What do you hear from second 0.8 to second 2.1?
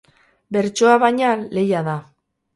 baina, lehia da.